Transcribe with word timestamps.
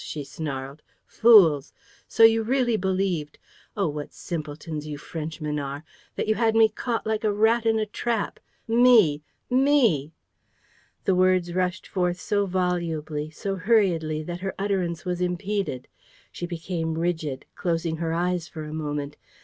she 0.03 0.23
snarled. 0.23 0.81
"Fools! 1.05 1.73
So 2.07 2.23
you 2.23 2.41
really 2.41 2.75
believed 2.75 3.37
oh, 3.77 3.87
what 3.87 4.13
simpletons 4.15 4.87
you 4.87 4.97
Frenchmen 4.97 5.59
are! 5.59 5.85
that 6.15 6.27
you 6.27 6.33
had 6.33 6.55
me 6.55 6.69
caught 6.69 7.05
like 7.05 7.23
a 7.23 7.31
rat 7.31 7.67
in 7.67 7.77
a 7.77 7.85
trap? 7.85 8.39
Me! 8.67 9.21
Me!..." 9.47 10.11
The 11.05 11.13
words 11.13 11.53
rushed 11.53 11.85
forth 11.85 12.19
so 12.19 12.47
volubly, 12.47 13.29
so 13.29 13.57
hurriedly, 13.57 14.23
that 14.23 14.41
her 14.41 14.55
utterance 14.57 15.05
was 15.05 15.21
impeded. 15.21 15.87
She 16.31 16.47
became 16.47 16.95
rigid, 16.97 17.45
closing 17.53 17.97
her 17.97 18.11
eyes 18.11 18.47
for 18.47 18.63
a 18.63 18.73
moment. 18.73 19.17